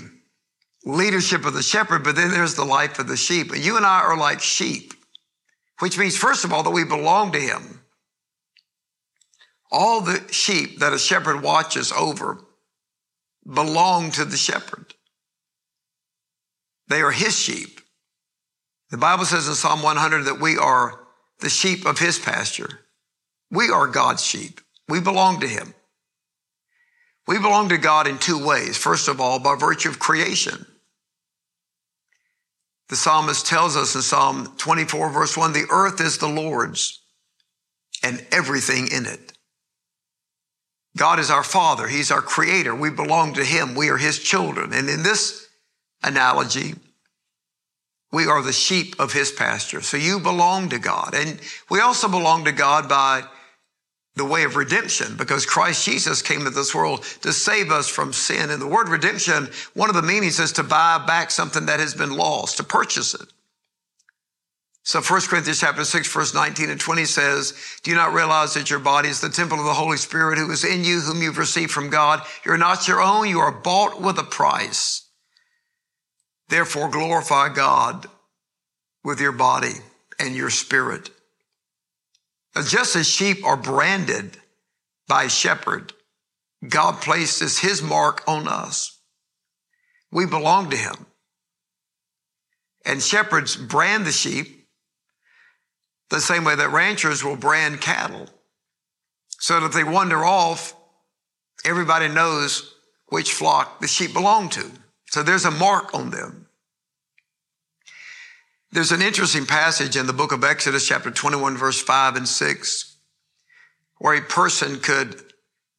leadership 0.85 1.45
of 1.45 1.54
the 1.54 1.62
shepherd, 1.62 2.02
but 2.02 2.16
then 2.16 2.30
there's 2.30 2.54
the 2.54 2.64
life 2.64 2.99
of 2.99 3.09
the 3.09 3.16
sheep. 3.16 3.52
And 3.52 3.64
you 3.64 3.76
and 3.76 3.85
I 3.85 4.00
are 4.00 4.16
like 4.16 4.40
sheep, 4.40 4.95
which 5.80 5.99
means, 5.99 6.16
first 6.16 6.45
of 6.45 6.52
all, 6.52 6.62
that 6.62 6.71
we 6.71 6.85
belong 6.85 7.33
to 7.33 7.40
him. 7.40 7.83
All 9.71 10.00
the 10.00 10.26
sheep 10.33 10.78
that 10.78 10.95
a 10.95 10.99
shepherd 10.99 11.42
watches 11.42 11.92
over 11.92 12.38
belong 13.47 14.11
to 14.12 14.25
the 14.25 14.37
shepherd. 14.37 14.95
They 16.88 17.02
are 17.02 17.11
his 17.11 17.38
sheep. 17.38 17.80
The 18.90 18.97
Bible 18.97 19.26
says 19.26 19.47
in 19.47 19.54
Psalm 19.54 19.83
100 19.83 20.23
that 20.23 20.40
we 20.40 20.57
are 20.57 21.00
the 21.40 21.50
sheep 21.50 21.85
of 21.85 21.99
his 21.99 22.18
pasture. 22.18 22.80
We 23.50 23.68
are 23.68 23.87
God's 23.87 24.25
sheep. 24.25 24.62
We 24.88 25.00
belong 25.00 25.40
to 25.40 25.47
him. 25.47 25.75
We 27.28 27.38
belong 27.38 27.68
to 27.68 27.76
God 27.76 28.08
in 28.08 28.16
two 28.16 28.42
ways. 28.42 28.78
First 28.78 29.06
of 29.06 29.20
all, 29.20 29.38
by 29.38 29.54
virtue 29.54 29.90
of 29.90 29.99
creation. 29.99 30.64
The 32.88 32.97
psalmist 32.97 33.47
tells 33.47 33.76
us 33.76 33.94
in 33.94 34.00
Psalm 34.00 34.54
24 34.56 35.11
verse 35.11 35.37
1, 35.37 35.52
the 35.52 35.66
earth 35.70 36.00
is 36.00 36.16
the 36.16 36.26
Lord's 36.26 37.02
and 38.02 38.26
everything 38.32 38.88
in 38.90 39.04
it. 39.04 39.35
God 40.97 41.18
is 41.18 41.30
our 41.30 41.44
father. 41.44 41.87
He's 41.87 42.11
our 42.11 42.23
creator. 42.23 42.75
We 42.75 42.88
belong 42.88 43.35
to 43.35 43.44
him. 43.44 43.75
We 43.75 43.90
are 43.90 43.99
his 43.99 44.18
children. 44.18 44.73
And 44.73 44.88
in 44.88 45.02
this 45.02 45.47
analogy, 46.02 46.76
we 48.11 48.26
are 48.26 48.40
the 48.40 48.54
sheep 48.54 48.99
of 48.99 49.12
his 49.12 49.30
pasture. 49.30 49.82
So 49.82 49.99
you 49.99 50.18
belong 50.18 50.70
to 50.70 50.78
God. 50.78 51.12
And 51.12 51.38
we 51.68 51.80
also 51.80 52.08
belong 52.08 52.47
to 52.47 52.52
God 52.52 52.88
by 52.88 53.25
the 54.18 54.25
way 54.25 54.44
of 54.44 54.56
redemption 54.56 55.16
because 55.16 55.46
Christ 55.46 55.84
Jesus 55.84 56.20
came 56.20 56.44
to 56.44 56.50
this 56.50 56.75
world 56.75 57.04
to 57.22 57.32
save 57.32 57.70
us 57.70 57.88
from 57.88 58.12
sin. 58.12 58.50
And 58.50 58.60
the 58.60 58.66
word 58.66 58.88
redemption, 58.88 59.48
one 59.75 59.88
of 59.88 59.96
the 59.96 60.02
meanings 60.02 60.38
is 60.38 60.52
to 60.52 60.62
buy 60.62 61.02
back 61.06 61.30
something 61.30 61.66
that 61.66 61.80
has 61.80 61.94
been 61.94 62.16
lost, 62.16 62.58
to 62.58 62.64
purchase 62.64 63.14
it. 63.14 63.28
So 64.82 65.02
1 65.02 65.20
Corinthians 65.22 65.60
chapter 65.60 65.84
6, 65.84 66.12
verse 66.12 66.34
19 66.34 66.70
and 66.70 66.80
20 66.80 67.04
says, 67.04 67.52
Do 67.82 67.90
you 67.90 67.96
not 67.96 68.14
realize 68.14 68.54
that 68.54 68.70
your 68.70 68.78
body 68.78 69.10
is 69.10 69.20
the 69.20 69.28
temple 69.28 69.58
of 69.58 69.66
the 69.66 69.75
Holy 69.75 69.98
Spirit 69.98 70.38
who 70.38 70.50
is 70.50 70.64
in 70.64 70.82
you, 70.82 71.00
whom 71.00 71.20
you've 71.20 71.37
received 71.37 71.70
from 71.70 71.90
God? 71.90 72.22
You're 72.44 72.56
not 72.56 72.88
your 72.88 73.02
own. 73.02 73.28
You 73.28 73.40
are 73.40 73.52
bought 73.52 74.00
with 74.00 74.18
a 74.18 74.25
price. 74.25 75.06
Therefore 76.48 76.88
glorify 76.88 77.50
God 77.50 78.06
with 79.04 79.20
your 79.20 79.32
body 79.32 79.75
and 80.18 80.34
your 80.34 80.48
spirit. 80.50 81.10
Just 82.66 82.96
as 82.96 83.08
sheep 83.08 83.44
are 83.44 83.56
branded 83.56 84.36
by 85.06 85.24
a 85.24 85.28
shepherd, 85.28 85.92
God 86.66 87.00
places 87.00 87.58
his 87.58 87.82
mark 87.82 88.22
on 88.26 88.48
us. 88.48 89.00
We 90.10 90.26
belong 90.26 90.70
to 90.70 90.76
him. 90.76 91.06
And 92.84 93.02
shepherds 93.02 93.56
brand 93.56 94.06
the 94.06 94.12
sheep 94.12 94.66
the 96.10 96.20
same 96.20 96.44
way 96.44 96.56
that 96.56 96.70
ranchers 96.70 97.22
will 97.22 97.36
brand 97.36 97.80
cattle. 97.80 98.28
So 99.28 99.60
that 99.60 99.66
if 99.66 99.72
they 99.72 99.84
wander 99.84 100.24
off, 100.24 100.74
everybody 101.64 102.08
knows 102.08 102.74
which 103.08 103.32
flock 103.32 103.80
the 103.80 103.86
sheep 103.86 104.12
belong 104.12 104.48
to. 104.50 104.70
So 105.10 105.22
there's 105.22 105.44
a 105.44 105.50
mark 105.50 105.94
on 105.94 106.10
them. 106.10 106.38
There's 108.70 108.92
an 108.92 109.00
interesting 109.00 109.46
passage 109.46 109.96
in 109.96 110.06
the 110.06 110.12
book 110.12 110.30
of 110.30 110.44
Exodus, 110.44 110.87
chapter 110.87 111.10
21, 111.10 111.56
verse 111.56 111.80
5 111.80 112.16
and 112.16 112.28
6, 112.28 112.96
where 113.96 114.14
a 114.14 114.20
person 114.20 114.78
could 114.78 115.22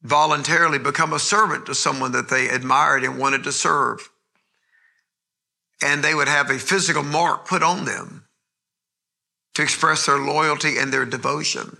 voluntarily 0.02 0.78
become 0.78 1.12
a 1.12 1.20
servant 1.20 1.66
to 1.66 1.74
someone 1.74 2.12
that 2.12 2.28
they 2.28 2.48
admired 2.48 3.04
and 3.04 3.18
wanted 3.18 3.44
to 3.44 3.52
serve. 3.52 4.10
And 5.80 6.02
they 6.02 6.14
would 6.14 6.26
have 6.26 6.50
a 6.50 6.58
physical 6.58 7.04
mark 7.04 7.46
put 7.46 7.62
on 7.62 7.84
them 7.84 8.26
to 9.54 9.62
express 9.62 10.06
their 10.06 10.18
loyalty 10.18 10.76
and 10.76 10.92
their 10.92 11.06
devotion. 11.06 11.76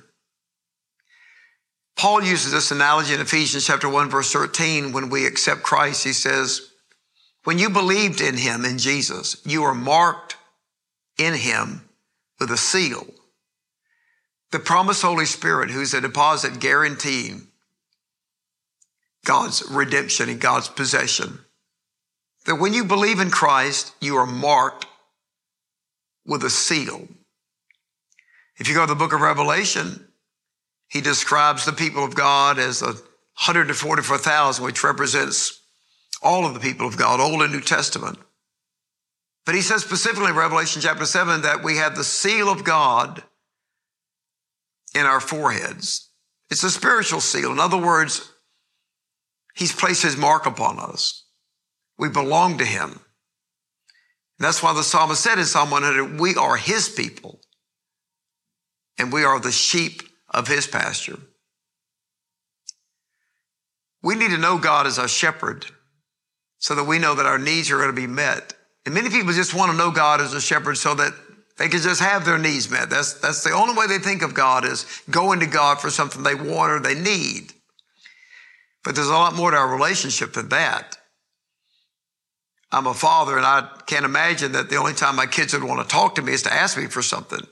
Paul 1.96 2.22
uses 2.22 2.52
this 2.52 2.70
analogy 2.70 3.14
in 3.14 3.20
Ephesians 3.20 3.66
chapter 3.66 3.88
1 3.88 4.10
verse 4.10 4.32
13 4.32 4.92
when 4.92 5.10
we 5.10 5.26
accept 5.26 5.62
Christ 5.62 6.02
he 6.02 6.14
says 6.14 6.70
when 7.44 7.58
you 7.58 7.68
believed 7.68 8.22
in 8.22 8.38
him 8.38 8.64
in 8.64 8.78
Jesus 8.78 9.36
you 9.44 9.64
are 9.64 9.74
marked 9.74 10.36
in 11.20 11.34
him 11.34 11.88
with 12.38 12.50
a 12.50 12.56
seal. 12.56 13.06
The 14.50 14.58
promised 14.58 15.02
Holy 15.02 15.26
Spirit 15.26 15.70
who's 15.70 15.94
a 15.94 16.00
deposit 16.00 16.58
guaranteeing 16.58 17.46
God's 19.24 19.62
redemption 19.70 20.28
and 20.28 20.40
God's 20.40 20.68
possession. 20.68 21.40
That 22.46 22.56
when 22.56 22.72
you 22.72 22.84
believe 22.84 23.20
in 23.20 23.30
Christ 23.30 23.94
you 24.00 24.16
are 24.16 24.26
marked 24.26 24.86
with 26.26 26.42
a 26.42 26.50
seal. 26.50 27.06
If 28.56 28.68
you 28.68 28.74
go 28.74 28.86
to 28.86 28.92
the 28.92 28.98
book 28.98 29.12
of 29.12 29.20
Revelation, 29.20 30.06
he 30.88 31.00
describes 31.00 31.64
the 31.64 31.72
people 31.72 32.04
of 32.04 32.14
God 32.14 32.58
as 32.58 32.82
a 32.82 32.86
144,000, 32.86 34.64
which 34.64 34.84
represents 34.84 35.60
all 36.22 36.44
of 36.44 36.54
the 36.54 36.60
people 36.60 36.86
of 36.86 36.98
God, 36.98 37.20
Old 37.20 37.42
and 37.42 37.52
New 37.52 37.60
Testament. 37.60 38.18
But 39.50 39.56
he 39.56 39.62
says 39.62 39.82
specifically 39.82 40.30
in 40.30 40.36
Revelation 40.36 40.80
chapter 40.80 41.04
7 41.04 41.42
that 41.42 41.64
we 41.64 41.78
have 41.78 41.96
the 41.96 42.04
seal 42.04 42.48
of 42.48 42.62
God 42.62 43.24
in 44.94 45.04
our 45.04 45.18
foreheads. 45.18 46.08
It's 46.50 46.62
a 46.62 46.70
spiritual 46.70 47.20
seal. 47.20 47.50
In 47.50 47.58
other 47.58 47.76
words, 47.76 48.30
he's 49.56 49.72
placed 49.72 50.04
his 50.04 50.16
mark 50.16 50.46
upon 50.46 50.78
us. 50.78 51.24
We 51.98 52.08
belong 52.08 52.58
to 52.58 52.64
him. 52.64 52.90
And 52.90 53.00
that's 54.38 54.62
why 54.62 54.72
the 54.72 54.84
psalmist 54.84 55.20
said 55.20 55.40
in 55.40 55.44
Psalm 55.44 55.72
100, 55.72 56.20
we 56.20 56.36
are 56.36 56.54
his 56.54 56.88
people 56.88 57.40
and 58.98 59.12
we 59.12 59.24
are 59.24 59.40
the 59.40 59.50
sheep 59.50 60.02
of 60.28 60.46
his 60.46 60.68
pasture. 60.68 61.18
We 64.00 64.14
need 64.14 64.30
to 64.30 64.38
know 64.38 64.58
God 64.58 64.86
as 64.86 65.00
our 65.00 65.08
shepherd 65.08 65.66
so 66.58 66.76
that 66.76 66.84
we 66.84 67.00
know 67.00 67.16
that 67.16 67.26
our 67.26 67.40
needs 67.40 67.68
are 67.72 67.78
going 67.78 67.88
to 67.88 67.92
be 67.92 68.06
met. 68.06 68.54
And 68.86 68.94
many 68.94 69.10
people 69.10 69.32
just 69.32 69.54
want 69.54 69.70
to 69.70 69.76
know 69.76 69.90
God 69.90 70.20
as 70.20 70.32
a 70.32 70.40
shepherd 70.40 70.76
so 70.76 70.94
that 70.94 71.12
they 71.58 71.68
can 71.68 71.80
just 71.80 72.00
have 72.00 72.24
their 72.24 72.38
needs 72.38 72.70
met. 72.70 72.88
That's, 72.88 73.14
that's 73.14 73.44
the 73.44 73.50
only 73.50 73.74
way 73.74 73.86
they 73.86 73.98
think 73.98 74.22
of 74.22 74.32
God 74.32 74.64
is 74.64 74.86
going 75.10 75.40
to 75.40 75.46
God 75.46 75.78
for 75.80 75.90
something 75.90 76.22
they 76.22 76.34
want 76.34 76.72
or 76.72 76.80
they 76.80 76.94
need. 76.94 77.52
But 78.82 78.94
there's 78.94 79.08
a 79.08 79.12
lot 79.12 79.34
more 79.34 79.50
to 79.50 79.56
our 79.56 79.70
relationship 79.70 80.32
than 80.32 80.48
that. 80.48 80.96
I'm 82.72 82.86
a 82.86 82.94
father 82.94 83.36
and 83.36 83.44
I 83.44 83.68
can't 83.86 84.04
imagine 84.04 84.52
that 84.52 84.70
the 84.70 84.76
only 84.76 84.94
time 84.94 85.16
my 85.16 85.26
kids 85.26 85.52
would 85.52 85.64
want 85.64 85.86
to 85.86 85.92
talk 85.92 86.14
to 86.14 86.22
me 86.22 86.32
is 86.32 86.42
to 86.44 86.52
ask 86.52 86.78
me 86.78 86.86
for 86.86 87.02
something. 87.02 87.46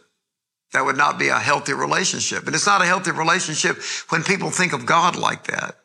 That 0.72 0.84
would 0.84 0.96
not 0.96 1.18
be 1.18 1.28
a 1.28 1.38
healthy 1.38 1.72
relationship. 1.72 2.46
And 2.46 2.54
it's 2.54 2.66
not 2.66 2.82
a 2.82 2.86
healthy 2.86 3.10
relationship 3.10 3.78
when 4.10 4.22
people 4.22 4.50
think 4.50 4.72
of 4.72 4.86
God 4.86 5.16
like 5.16 5.44
that. 5.48 5.76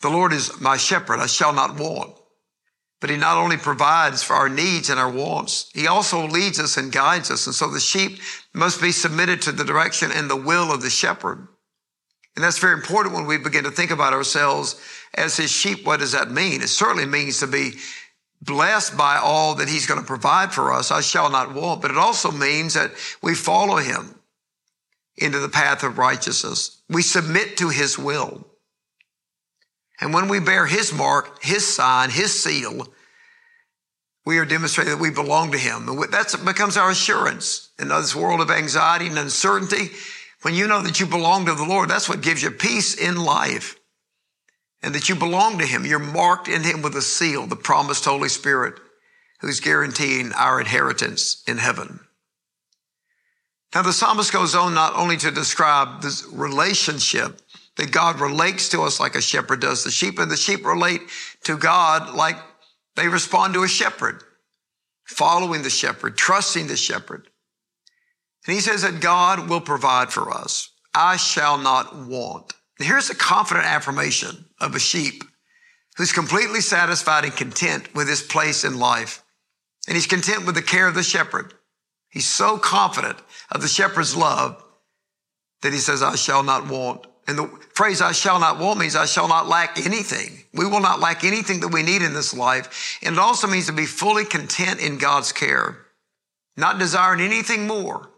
The 0.00 0.08
Lord 0.08 0.32
is 0.32 0.60
my 0.60 0.76
shepherd. 0.76 1.20
I 1.20 1.26
shall 1.26 1.52
not 1.52 1.78
want. 1.78 2.15
But 3.06 3.12
he 3.12 3.20
not 3.20 3.36
only 3.36 3.56
provides 3.56 4.24
for 4.24 4.34
our 4.34 4.48
needs 4.48 4.90
and 4.90 4.98
our 4.98 5.08
wants, 5.08 5.70
he 5.72 5.86
also 5.86 6.26
leads 6.26 6.58
us 6.58 6.76
and 6.76 6.90
guides 6.90 7.30
us. 7.30 7.46
And 7.46 7.54
so 7.54 7.70
the 7.70 7.78
sheep 7.78 8.18
must 8.52 8.80
be 8.80 8.90
submitted 8.90 9.42
to 9.42 9.52
the 9.52 9.62
direction 9.62 10.10
and 10.10 10.28
the 10.28 10.34
will 10.34 10.72
of 10.72 10.82
the 10.82 10.90
shepherd. 10.90 11.46
And 12.34 12.44
that's 12.44 12.58
very 12.58 12.72
important 12.72 13.14
when 13.14 13.26
we 13.26 13.38
begin 13.38 13.62
to 13.62 13.70
think 13.70 13.92
about 13.92 14.12
ourselves 14.12 14.74
as 15.14 15.36
his 15.36 15.52
sheep. 15.52 15.86
What 15.86 16.00
does 16.00 16.10
that 16.10 16.32
mean? 16.32 16.62
It 16.62 16.68
certainly 16.68 17.06
means 17.06 17.38
to 17.38 17.46
be 17.46 17.74
blessed 18.42 18.96
by 18.96 19.18
all 19.18 19.54
that 19.54 19.68
he's 19.68 19.86
going 19.86 20.00
to 20.00 20.04
provide 20.06 20.52
for 20.52 20.72
us. 20.72 20.90
I 20.90 21.00
shall 21.00 21.30
not 21.30 21.54
want, 21.54 21.82
but 21.82 21.92
it 21.92 21.98
also 21.98 22.32
means 22.32 22.74
that 22.74 22.90
we 23.22 23.36
follow 23.36 23.76
him 23.76 24.18
into 25.16 25.38
the 25.38 25.48
path 25.48 25.84
of 25.84 25.96
righteousness. 25.96 26.82
We 26.88 27.02
submit 27.02 27.56
to 27.58 27.68
his 27.68 27.96
will. 27.96 28.44
And 30.00 30.12
when 30.12 30.26
we 30.26 30.40
bear 30.40 30.66
his 30.66 30.92
mark, 30.92 31.40
his 31.40 31.72
sign, 31.72 32.10
his 32.10 32.42
seal, 32.42 32.88
we 34.26 34.38
are 34.38 34.44
demonstrating 34.44 34.92
that 34.92 35.00
we 35.00 35.10
belong 35.10 35.52
to 35.52 35.58
him. 35.58 35.88
And 35.88 36.12
that 36.12 36.36
becomes 36.44 36.76
our 36.76 36.90
assurance 36.90 37.70
in 37.78 37.88
this 37.88 38.14
world 38.14 38.40
of 38.40 38.50
anxiety 38.50 39.06
and 39.06 39.18
uncertainty. 39.18 39.92
When 40.42 40.54
you 40.54 40.66
know 40.66 40.82
that 40.82 40.98
you 40.98 41.06
belong 41.06 41.46
to 41.46 41.54
the 41.54 41.64
Lord, 41.64 41.88
that's 41.88 42.08
what 42.08 42.22
gives 42.22 42.42
you 42.42 42.50
peace 42.50 42.94
in 42.94 43.16
life 43.16 43.76
and 44.82 44.94
that 44.94 45.08
you 45.08 45.14
belong 45.14 45.58
to 45.58 45.66
him. 45.66 45.86
You're 45.86 46.00
marked 46.00 46.48
in 46.48 46.64
him 46.64 46.82
with 46.82 46.96
a 46.96 47.02
seal, 47.02 47.46
the 47.46 47.56
promised 47.56 48.04
Holy 48.04 48.28
Spirit, 48.28 48.74
who's 49.40 49.60
guaranteeing 49.60 50.32
our 50.32 50.60
inheritance 50.60 51.42
in 51.46 51.58
heaven. 51.58 52.00
Now, 53.74 53.82
the 53.82 53.92
psalmist 53.92 54.32
goes 54.32 54.54
on 54.54 54.74
not 54.74 54.94
only 54.94 55.16
to 55.18 55.30
describe 55.30 56.02
this 56.02 56.26
relationship 56.32 57.40
that 57.76 57.92
God 57.92 58.20
relates 58.20 58.70
to 58.70 58.82
us 58.82 58.98
like 58.98 59.14
a 59.14 59.20
shepherd 59.20 59.60
does 59.60 59.84
the 59.84 59.90
sheep, 59.90 60.18
and 60.18 60.30
the 60.30 60.36
sheep 60.36 60.64
relate 60.64 61.02
to 61.44 61.56
God 61.56 62.14
like 62.14 62.36
they 62.96 63.08
respond 63.08 63.54
to 63.54 63.62
a 63.62 63.68
shepherd, 63.68 64.22
following 65.04 65.62
the 65.62 65.70
shepherd, 65.70 66.16
trusting 66.16 66.66
the 66.66 66.76
shepherd. 66.76 67.28
And 68.46 68.54
he 68.54 68.60
says 68.60 68.82
that 68.82 69.00
God 69.00 69.48
will 69.48 69.60
provide 69.60 70.12
for 70.12 70.32
us. 70.32 70.70
I 70.94 71.16
shall 71.16 71.58
not 71.58 71.96
want. 71.96 72.54
Here's 72.78 73.10
a 73.10 73.14
confident 73.14 73.66
affirmation 73.66 74.46
of 74.60 74.74
a 74.74 74.80
sheep 74.80 75.22
who's 75.96 76.12
completely 76.12 76.60
satisfied 76.60 77.24
and 77.24 77.34
content 77.34 77.94
with 77.94 78.08
his 78.08 78.22
place 78.22 78.64
in 78.64 78.78
life. 78.78 79.22
And 79.88 79.94
he's 79.94 80.06
content 80.06 80.46
with 80.46 80.54
the 80.54 80.62
care 80.62 80.88
of 80.88 80.94
the 80.94 81.02
shepherd. 81.02 81.54
He's 82.10 82.28
so 82.28 82.58
confident 82.58 83.18
of 83.50 83.62
the 83.62 83.68
shepherd's 83.68 84.16
love 84.16 84.62
that 85.62 85.72
he 85.72 85.78
says, 85.78 86.02
I 86.02 86.16
shall 86.16 86.42
not 86.42 86.66
want. 86.66 87.06
And 87.28 87.38
the 87.38 87.46
phrase 87.74 88.00
I 88.00 88.12
shall 88.12 88.38
not 88.38 88.58
want 88.58 88.78
means 88.78 88.94
I 88.94 89.06
shall 89.06 89.28
not 89.28 89.48
lack 89.48 89.84
anything. 89.84 90.44
We 90.54 90.66
will 90.66 90.80
not 90.80 91.00
lack 91.00 91.24
anything 91.24 91.60
that 91.60 91.72
we 91.72 91.82
need 91.82 92.02
in 92.02 92.14
this 92.14 92.32
life. 92.32 92.98
And 93.02 93.16
it 93.16 93.18
also 93.18 93.46
means 93.48 93.66
to 93.66 93.72
be 93.72 93.86
fully 93.86 94.24
content 94.24 94.80
in 94.80 94.98
God's 94.98 95.32
care, 95.32 95.76
not 96.56 96.78
desiring 96.78 97.20
anything 97.20 97.66
more 97.66 98.10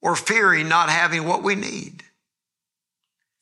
or 0.00 0.16
fearing 0.16 0.68
not 0.68 0.90
having 0.90 1.26
what 1.26 1.44
we 1.44 1.54
need. 1.54 2.02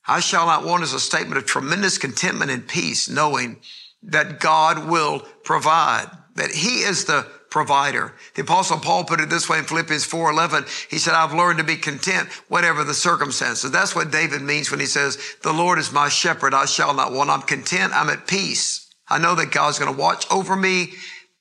I 0.06 0.20
shall 0.20 0.46
not 0.46 0.64
want 0.64 0.82
is 0.82 0.92
a 0.92 1.00
statement 1.00 1.38
of 1.38 1.46
tremendous 1.46 1.96
contentment 1.96 2.50
and 2.50 2.66
peace, 2.66 3.08
knowing 3.08 3.58
that 4.02 4.40
God 4.40 4.88
will 4.88 5.20
provide, 5.44 6.10
that 6.34 6.50
He 6.50 6.80
is 6.80 7.04
the 7.04 7.26
provider. 7.50 8.14
The 8.34 8.42
apostle 8.42 8.78
Paul 8.78 9.04
put 9.04 9.20
it 9.20 9.28
this 9.28 9.48
way 9.48 9.58
in 9.58 9.64
Philippians 9.64 10.04
4:11. 10.04 10.66
He 10.88 10.98
said, 10.98 11.14
"I've 11.14 11.34
learned 11.34 11.58
to 11.58 11.64
be 11.64 11.76
content 11.76 12.30
whatever 12.48 12.84
the 12.84 12.94
circumstances." 12.94 13.70
That's 13.70 13.94
what 13.94 14.10
David 14.10 14.40
means 14.40 14.70
when 14.70 14.80
he 14.80 14.86
says, 14.86 15.18
"The 15.42 15.52
Lord 15.52 15.78
is 15.78 15.92
my 15.92 16.08
shepherd; 16.08 16.54
I 16.54 16.64
shall 16.64 16.94
not 16.94 17.12
want. 17.12 17.30
I'm 17.30 17.42
content. 17.42 17.92
I'm 17.92 18.08
at 18.08 18.26
peace. 18.26 18.86
I 19.08 19.18
know 19.18 19.34
that 19.34 19.50
God's 19.50 19.78
going 19.78 19.92
to 19.92 20.00
watch 20.00 20.26
over 20.30 20.54
me, 20.54 20.94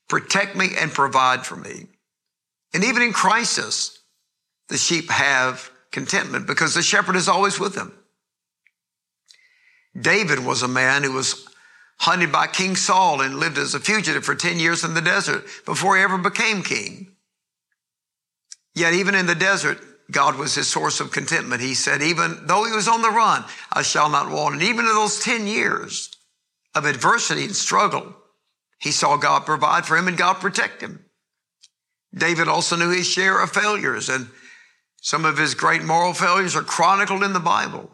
protect 0.08 0.56
me, 0.56 0.75
and 0.75 0.94
provide 0.94 1.46
for 1.46 1.56
me." 1.56 1.88
And 2.74 2.84
even 2.84 3.04
in 3.04 3.13
crisis, 3.13 4.00
the 4.68 4.78
sheep 4.78 5.10
have 5.10 5.70
contentment 5.92 6.48
because 6.48 6.74
the 6.74 6.82
shepherd 6.82 7.16
is 7.16 7.28
always 7.28 7.60
with 7.60 7.75
them. 7.75 7.94
David 10.00 10.39
was 10.39 10.62
a 10.62 10.68
man 10.68 11.04
who 11.04 11.12
was 11.12 11.49
hunted 12.00 12.32
by 12.32 12.48
King 12.48 12.75
Saul 12.75 13.22
and 13.22 13.39
lived 13.39 13.58
as 13.58 13.74
a 13.74 13.79
fugitive 13.79 14.24
for 14.24 14.36
10 14.36 14.60
years 14.60 14.84
in 14.84 14.94
the 14.94 15.01
desert 15.01 15.44
before 15.65 15.98
he 15.98 16.03
ever 16.03 16.18
became 16.18 16.63
king. 16.63 17.15
Yet 18.74 18.94
even 18.94 19.15
in 19.15 19.25
the 19.25 19.36
desert, 19.36 19.79
God 20.10 20.38
was 20.38 20.56
his 20.56 20.68
source 20.68 21.01
of 21.01 21.12
contentment. 21.12 21.62
He 21.62 21.74
said, 21.74 22.01
even 22.01 22.48
though 22.48 22.63
he 22.63 22.72
was 22.72 22.88
on 22.88 23.01
the 23.01 23.10
run, 23.10 23.44
I 23.72 23.82
shall 23.82 24.10
not 24.10 24.32
want. 24.32 24.56
And 24.56 24.63
even 24.63 24.86
in 24.86 24.94
those 24.94 25.20
10 25.20 25.46
years 25.46 26.10
of 26.74 26.86
adversity 26.86 27.44
and 27.44 27.56
struggle, 27.56 28.15
he 28.79 28.91
saw 28.91 29.18
God 29.18 29.46
provide 29.46 29.86
for 29.86 29.98
him 29.98 30.08
and 30.08 30.18
God 30.18 30.36
protect 30.36 30.82
him. 30.82 31.06
David 32.15 32.48
also 32.48 32.75
knew 32.75 32.89
his 32.89 33.08
share 33.08 33.41
of 33.41 33.51
failures 33.51 34.10
and 34.10 34.29
some 35.01 35.25
of 35.25 35.38
his 35.38 35.53
great 35.53 35.84
moral 35.84 36.13
failures 36.13 36.56
are 36.56 36.62
chronicled 36.62 37.24
in 37.24 37.34
the 37.34 37.39
Bible. 37.39 37.91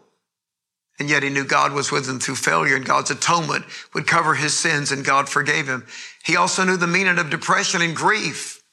And 0.98 1.10
yet 1.10 1.24
he 1.24 1.30
knew 1.30 1.44
God 1.44 1.74
was 1.74 1.92
with 1.92 2.08
him 2.08 2.20
through 2.20 2.36
failure 2.36 2.76
and 2.76 2.86
God's 2.86 3.12
atonement 3.12 3.66
would 3.94 4.08
cover 4.08 4.34
his 4.34 4.58
sins 4.58 4.92
and 4.92 5.04
God 5.04 5.28
forgave 5.28 5.68
him. 5.68 5.86
He 6.24 6.38
also 6.38 6.64
knew 6.64 6.78
the 6.78 6.88
meaning 6.88 7.20
of 7.20 7.30
depression 7.30 7.82
and 7.82 7.96
grief. 7.96 8.64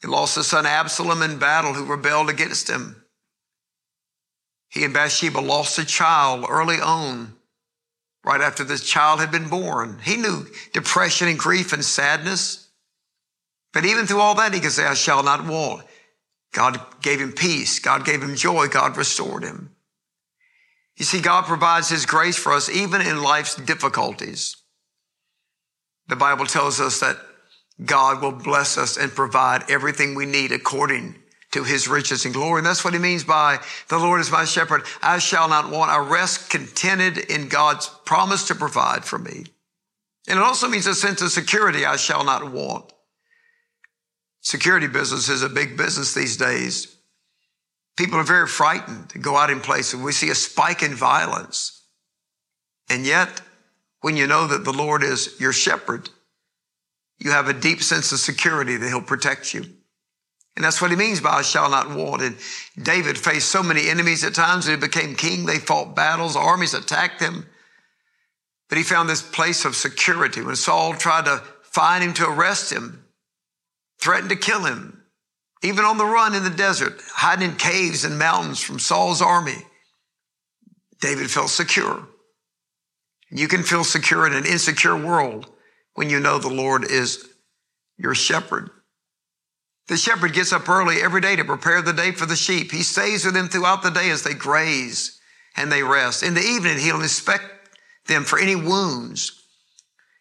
He 0.00 0.06
lost 0.06 0.36
his 0.36 0.46
son 0.46 0.66
Absalom 0.66 1.22
in 1.22 1.38
battle 1.38 1.74
who 1.74 1.84
rebelled 1.84 2.30
against 2.30 2.68
him. 2.68 3.04
He 4.68 4.84
and 4.84 4.94
Bathsheba 4.94 5.38
lost 5.40 5.78
a 5.78 5.84
child 5.84 6.46
early 6.48 6.80
on, 6.80 7.36
right 8.24 8.40
after 8.40 8.64
this 8.64 8.84
child 8.84 9.20
had 9.20 9.30
been 9.30 9.48
born. 9.48 10.00
He 10.02 10.16
knew 10.16 10.46
depression 10.72 11.28
and 11.28 11.38
grief 11.38 11.72
and 11.72 11.84
sadness. 11.84 12.68
But 13.72 13.84
even 13.84 14.06
through 14.06 14.20
all 14.20 14.34
that, 14.36 14.54
he 14.54 14.60
could 14.60 14.72
say, 14.72 14.84
I 14.84 14.94
shall 14.94 15.22
not 15.22 15.46
want. 15.46 15.84
God 16.52 16.80
gave 17.02 17.20
him 17.20 17.32
peace. 17.32 17.78
God 17.80 18.04
gave 18.04 18.22
him 18.22 18.36
joy. 18.36 18.68
God 18.68 18.96
restored 18.96 19.42
him. 19.42 19.73
You 20.96 21.04
see, 21.04 21.20
God 21.20 21.44
provides 21.44 21.88
his 21.88 22.06
grace 22.06 22.36
for 22.36 22.52
us 22.52 22.68
even 22.68 23.00
in 23.00 23.22
life's 23.22 23.56
difficulties. 23.56 24.56
The 26.08 26.16
Bible 26.16 26.46
tells 26.46 26.80
us 26.80 27.00
that 27.00 27.16
God 27.84 28.22
will 28.22 28.32
bless 28.32 28.78
us 28.78 28.96
and 28.96 29.10
provide 29.10 29.70
everything 29.70 30.14
we 30.14 30.26
need 30.26 30.52
according 30.52 31.16
to 31.50 31.64
his 31.64 31.88
riches 31.88 32.24
and 32.24 32.34
glory. 32.34 32.58
And 32.58 32.66
that's 32.66 32.84
what 32.84 32.94
he 32.94 32.98
means 32.98 33.24
by 33.24 33.58
the 33.88 33.98
Lord 33.98 34.20
is 34.20 34.30
my 34.30 34.44
shepherd. 34.44 34.82
I 35.02 35.18
shall 35.18 35.48
not 35.48 35.70
want. 35.70 35.90
I 35.90 35.98
rest 35.98 36.50
contented 36.50 37.18
in 37.18 37.48
God's 37.48 37.88
promise 38.04 38.48
to 38.48 38.54
provide 38.54 39.04
for 39.04 39.18
me. 39.18 39.44
And 40.28 40.38
it 40.38 40.42
also 40.42 40.68
means 40.68 40.86
a 40.86 40.94
sense 40.94 41.20
of 41.22 41.32
security. 41.32 41.84
I 41.84 41.96
shall 41.96 42.24
not 42.24 42.50
want. 42.50 42.92
Security 44.40 44.86
business 44.86 45.28
is 45.28 45.42
a 45.42 45.48
big 45.48 45.76
business 45.76 46.14
these 46.14 46.36
days. 46.36 46.93
People 47.96 48.18
are 48.18 48.24
very 48.24 48.48
frightened 48.48 49.10
to 49.10 49.18
go 49.18 49.36
out 49.36 49.50
in 49.50 49.60
places. 49.60 50.00
We 50.00 50.12
see 50.12 50.30
a 50.30 50.34
spike 50.34 50.82
in 50.82 50.94
violence. 50.94 51.82
And 52.90 53.06
yet, 53.06 53.40
when 54.00 54.16
you 54.16 54.26
know 54.26 54.46
that 54.48 54.64
the 54.64 54.72
Lord 54.72 55.02
is 55.02 55.36
your 55.40 55.52
shepherd, 55.52 56.10
you 57.18 57.30
have 57.30 57.48
a 57.48 57.52
deep 57.52 57.82
sense 57.82 58.12
of 58.12 58.18
security 58.18 58.76
that 58.76 58.88
he'll 58.88 59.00
protect 59.00 59.54
you. 59.54 59.64
And 60.56 60.64
that's 60.64 60.80
what 60.80 60.90
he 60.90 60.96
means 60.96 61.20
by 61.20 61.30
I 61.30 61.42
shall 61.42 61.70
not 61.70 61.94
want. 61.94 62.22
And 62.22 62.36
David 62.80 63.18
faced 63.18 63.48
so 63.48 63.62
many 63.62 63.88
enemies 63.88 64.24
at 64.24 64.34
times 64.34 64.66
when 64.66 64.76
he 64.76 64.86
became 64.86 65.14
king. 65.14 65.46
They 65.46 65.58
fought 65.58 65.96
battles, 65.96 66.36
armies 66.36 66.74
attacked 66.74 67.20
him. 67.20 67.46
But 68.68 68.78
he 68.78 68.84
found 68.84 69.08
this 69.08 69.22
place 69.22 69.64
of 69.64 69.76
security. 69.76 70.42
When 70.42 70.56
Saul 70.56 70.94
tried 70.94 71.26
to 71.26 71.42
find 71.62 72.04
him 72.04 72.14
to 72.14 72.28
arrest 72.28 72.72
him, 72.72 73.04
threatened 74.00 74.30
to 74.30 74.36
kill 74.36 74.64
him, 74.64 75.03
even 75.64 75.84
on 75.84 75.96
the 75.96 76.04
run 76.04 76.34
in 76.34 76.44
the 76.44 76.50
desert, 76.50 77.00
hiding 77.10 77.50
in 77.50 77.56
caves 77.56 78.04
and 78.04 78.18
mountains 78.18 78.60
from 78.60 78.78
Saul's 78.78 79.22
army, 79.22 79.56
David 81.00 81.30
felt 81.30 81.48
secure. 81.48 82.06
You 83.30 83.48
can 83.48 83.62
feel 83.62 83.82
secure 83.82 84.26
in 84.26 84.34
an 84.34 84.44
insecure 84.44 84.96
world 84.96 85.50
when 85.94 86.10
you 86.10 86.20
know 86.20 86.38
the 86.38 86.48
Lord 86.48 86.84
is 86.84 87.26
your 87.96 88.14
shepherd. 88.14 88.68
The 89.88 89.96
shepherd 89.96 90.34
gets 90.34 90.52
up 90.52 90.68
early 90.68 91.00
every 91.02 91.22
day 91.22 91.34
to 91.36 91.44
prepare 91.44 91.80
the 91.80 91.92
day 91.92 92.12
for 92.12 92.26
the 92.26 92.36
sheep. 92.36 92.70
He 92.70 92.82
stays 92.82 93.24
with 93.24 93.34
them 93.34 93.48
throughout 93.48 93.82
the 93.82 93.90
day 93.90 94.10
as 94.10 94.22
they 94.22 94.34
graze 94.34 95.18
and 95.56 95.72
they 95.72 95.82
rest. 95.82 96.22
In 96.22 96.34
the 96.34 96.40
evening, 96.42 96.78
he'll 96.78 97.00
inspect 97.00 97.44
them 98.06 98.24
for 98.24 98.38
any 98.38 98.54
wounds. 98.54 99.42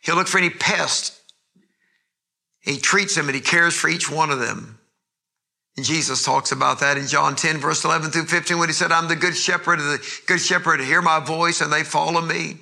He'll 0.04 0.16
look 0.16 0.28
for 0.28 0.38
any 0.38 0.50
pest. 0.50 1.20
He 2.62 2.78
treats 2.78 3.16
them 3.16 3.28
and 3.28 3.36
he 3.36 3.42
cares 3.42 3.74
for 3.74 3.90
each 3.90 4.10
one 4.10 4.30
of 4.30 4.40
them. 4.40 4.80
And 5.76 5.86
Jesus 5.86 6.24
talks 6.24 6.52
about 6.52 6.80
that 6.82 6.98
in 6.98 7.08
John 7.08 7.36
10, 7.36 7.58
verse 7.58 7.84
11 7.84 8.12
through 8.12 8.26
15, 8.26 8.60
when 8.60 8.70
he 8.70 8.74
said, 8.74 8.92
I'm 8.92 9.08
the 9.08 9.16
good 9.16 9.36
shepherd, 9.36 9.80
and 9.80 9.90
the 9.90 10.22
good 10.28 10.40
shepherd 10.40 10.80
hear 10.82 11.02
my 11.02 11.20
voice 11.20 11.62
and 11.62 11.74
they 11.74 11.84
follow 11.84 12.22
me. 12.22 12.58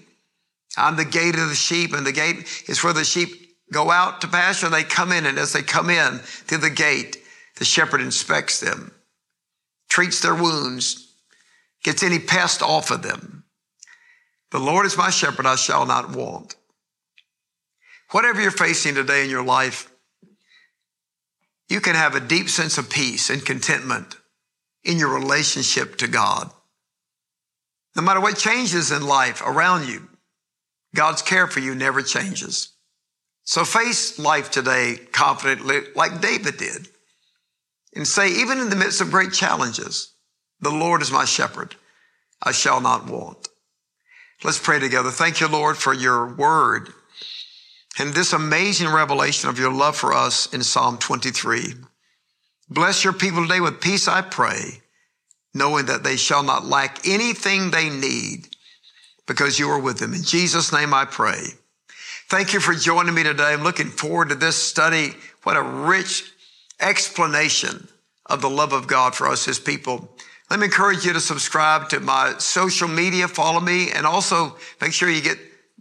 I'm 0.78 0.96
the 0.96 1.04
gate 1.04 1.36
of 1.36 1.50
the 1.50 1.56
sheep, 1.56 1.94
and 1.94 2.06
the 2.06 2.14
gate 2.14 2.64
is 2.68 2.82
where 2.84 2.94
the 2.94 3.04
sheep 3.04 3.30
go 3.74 3.92
out 3.92 4.22
to 4.22 4.28
pasture. 4.28 4.68
and 4.68 4.76
They 4.76 4.84
come 4.84 5.12
in, 5.12 5.26
and 5.26 5.38
as 5.38 5.52
they 5.52 5.62
come 5.62 5.90
in 5.90 6.20
through 6.20 6.60
the 6.60 6.70
gate, 6.70 7.18
the 7.58 7.66
shepherd 7.66 8.00
inspects 8.00 8.62
them, 8.62 8.94
treats 9.90 10.22
their 10.22 10.36
wounds, 10.36 11.14
gets 11.84 12.04
any 12.04 12.20
pest 12.20 12.62
off 12.62 12.92
of 12.92 13.02
them. 13.02 13.44
The 14.52 14.60
Lord 14.60 14.86
is 14.86 14.98
my 14.98 15.10
shepherd, 15.10 15.46
I 15.46 15.56
shall 15.56 15.86
not 15.86 16.16
want. 16.16 16.56
Whatever 18.12 18.42
you're 18.42 18.52
facing 18.52 18.96
today 18.96 19.26
in 19.26 19.30
your 19.30 19.44
life, 19.44 19.91
you 21.72 21.80
can 21.80 21.96
have 21.96 22.16
a 22.16 22.20
deep 22.20 22.50
sense 22.50 22.78
of 22.78 22.90
peace 22.90 23.30
and 23.30 23.46
contentment 23.46 24.18
in 24.84 24.98
your 25.00 25.14
relationship 25.14 25.98
to 26.00 26.08
God. 26.08 26.52
No 27.96 28.02
matter 28.02 28.20
what 28.20 28.38
changes 28.38 28.92
in 28.92 29.08
life 29.08 29.42
around 29.42 29.88
you, 29.88 30.10
God's 30.94 31.22
care 31.22 31.48
for 31.48 31.62
you 31.62 31.74
never 31.74 32.02
changes. 32.02 32.74
So 33.46 33.64
face 33.64 34.20
life 34.20 34.52
today 34.52 34.98
confidently, 35.14 35.80
like 35.96 36.20
David 36.20 36.58
did, 36.58 36.90
and 37.96 38.06
say, 38.06 38.28
even 38.30 38.60
in 38.60 38.70
the 38.70 38.76
midst 38.76 39.00
of 39.00 39.10
great 39.10 39.32
challenges, 39.32 40.14
the 40.60 40.72
Lord 40.72 41.02
is 41.02 41.12
my 41.12 41.24
shepherd. 41.24 41.76
I 42.44 42.52
shall 42.52 42.82
not 42.82 43.10
want. 43.10 43.48
Let's 44.44 44.60
pray 44.60 44.80
together. 44.80 45.10
Thank 45.10 45.40
you, 45.40 45.48
Lord, 45.48 45.78
for 45.78 45.94
your 45.94 46.36
word 46.36 46.94
and 48.00 48.14
this 48.14 48.34
amazing 48.34 48.88
revelation 48.88 49.50
of 49.50 49.60
your 49.60 49.72
love 49.72 49.96
for 49.96 50.14
us 50.14 50.52
in 50.54 50.64
Psalm 50.64 50.98
23. 50.98 51.74
Bless 52.70 53.04
your 53.04 53.14
people 53.14 53.44
today 53.44 53.60
with 53.60 53.82
peace, 53.82 54.08
I 54.08 54.22
pray, 54.22 54.82
knowing 55.54 55.88
that 55.88 56.04
they 56.04 56.16
shall 56.16 56.44
not 56.44 56.66
lack 56.66 57.06
anything 57.08 57.72
they 57.72 57.90
need 57.90 58.48
because 59.28 59.60
you 59.60 59.70
are 59.70 59.80
with 59.80 60.00
them. 60.00 60.14
In 60.14 60.24
Jesus' 60.24 60.72
name 60.72 60.94
I 60.94 61.06
pray. 61.06 61.44
Thank 62.30 62.54
you 62.54 62.62
for 62.62 62.74
joining 62.74 63.14
me 63.14 63.24
today. 63.24 63.52
I'm 63.52 63.64
looking 63.64 63.90
forward 63.90 64.30
to 64.30 64.36
this 64.36 64.56
study. 64.56 65.14
What 65.44 65.58
a 65.58 65.62
rich 65.62 66.32
explanation 66.80 67.90
of 68.26 68.42
the 68.42 68.50
love 68.50 68.72
of 68.72 68.88
God 68.88 69.16
for 69.16 69.28
us, 69.28 69.44
his 69.44 69.60
people. 69.60 70.16
Let 70.50 70.60
me 70.60 70.66
encourage 70.66 71.06
you 71.06 71.12
to 71.14 71.20
subscribe 71.20 71.90
to 71.90 72.00
my 72.00 72.36
social 72.38 72.88
media, 72.88 73.28
follow 73.28 73.60
me, 73.60 73.92
and 73.92 74.06
also 74.06 74.56
make 74.80 74.94
sure 74.94 75.10
you 75.10 75.22
get 75.22 75.38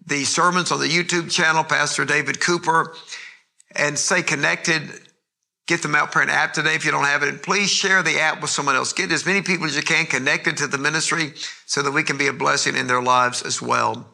the 0.06 0.24
sermons 0.24 0.72
on 0.72 0.80
the 0.80 0.88
YouTube 0.88 1.30
channel, 1.30 1.64
Pastor 1.64 2.04
David 2.04 2.40
Cooper, 2.40 2.94
and 3.74 3.98
stay 3.98 4.22
connected 4.22 4.90
Get 5.70 5.82
the 5.82 5.88
Mount 5.88 6.10
Paran 6.10 6.30
app 6.30 6.52
today 6.52 6.74
if 6.74 6.84
you 6.84 6.90
don't 6.90 7.04
have 7.04 7.22
it. 7.22 7.28
And 7.28 7.40
please 7.40 7.70
share 7.70 8.02
the 8.02 8.18
app 8.18 8.42
with 8.42 8.50
someone 8.50 8.74
else. 8.74 8.92
Get 8.92 9.12
as 9.12 9.24
many 9.24 9.40
people 9.40 9.66
as 9.66 9.76
you 9.76 9.82
can 9.82 10.04
connected 10.04 10.56
to 10.56 10.66
the 10.66 10.78
ministry 10.78 11.32
so 11.64 11.80
that 11.82 11.92
we 11.92 12.02
can 12.02 12.18
be 12.18 12.26
a 12.26 12.32
blessing 12.32 12.74
in 12.74 12.88
their 12.88 13.00
lives 13.00 13.42
as 13.42 13.62
well. 13.62 14.04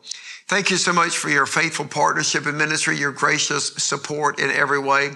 Thank 0.49 0.71
you 0.71 0.77
so 0.77 0.93
much 0.93 1.17
for 1.17 1.31
your 1.31 1.47
faithful 1.47 1.87
partnership 1.87 2.47
in 2.47 2.59
ministry, 2.59 2.99
your 2.99 3.11
gracious 3.11 3.69
support 3.77 4.39
in 4.39 4.51
every 4.51 4.79
way. 4.79 5.13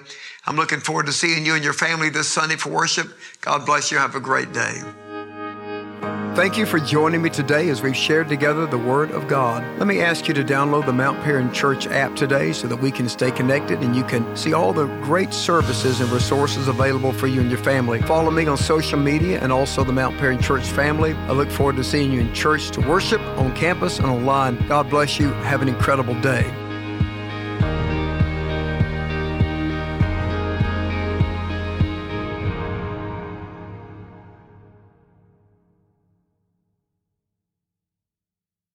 I'm 0.46 0.56
looking 0.56 0.80
forward 0.80 1.04
to 1.06 1.12
seeing 1.12 1.44
you 1.44 1.56
and 1.56 1.62
your 1.62 1.74
family 1.74 2.09
this 2.09 2.28
Sunday 2.28 2.56
for 2.56 2.70
worship. 2.70 3.09
God 3.42 3.66
bless 3.66 3.92
you. 3.92 3.98
Have 3.98 4.14
a 4.14 4.20
great 4.20 4.54
day. 4.54 4.80
Thank 6.40 6.57
you 6.57 6.64
for 6.64 6.81
joining 6.81 7.20
me 7.20 7.29
today 7.29 7.68
as 7.68 7.83
we've 7.83 7.94
shared 7.94 8.31
together 8.31 8.64
the 8.64 8.79
Word 8.79 9.11
of 9.11 9.29
God. 9.29 9.62
Let 9.79 9.87
me 9.87 10.00
ask 10.00 10.26
you 10.26 10.33
to 10.33 10.42
download 10.42 10.87
the 10.87 10.92
Mount 10.94 11.20
Paran 11.20 11.53
Church 11.53 11.87
app 11.87 12.16
today 12.16 12.55
so 12.55 12.66
that 12.66 12.79
we 12.79 12.90
can 12.90 13.11
stay 13.11 13.31
connected 13.31 13.81
and 13.81 13.94
you 13.94 14.05
can 14.05 14.35
see 14.35 14.55
all 14.55 14.72
the 14.72 14.87
great 15.03 15.35
services 15.35 16.00
and 16.00 16.11
resources 16.11 16.66
available 16.66 17.12
for 17.12 17.26
you 17.26 17.42
and 17.42 17.50
your 17.50 17.59
family. 17.59 18.00
Follow 18.00 18.31
me 18.31 18.46
on 18.46 18.57
social 18.57 18.98
media 18.98 19.38
and 19.42 19.53
also 19.53 19.85
the 19.85 19.92
Mount 19.92 20.16
Paran 20.16 20.40
Church 20.40 20.64
family. 20.64 21.12
I 21.12 21.33
look 21.33 21.50
forward 21.50 21.76
to 21.76 21.85
seeing 21.85 22.11
you 22.11 22.20
in 22.20 22.33
church 22.33 22.70
to 22.70 22.81
worship 22.81 23.20
on 23.37 23.55
campus 23.55 23.98
and 23.98 24.09
online. 24.09 24.66
God 24.66 24.88
bless 24.88 25.18
you. 25.18 25.29
Have 25.42 25.61
an 25.61 25.68
incredible 25.68 26.18
day. 26.22 26.50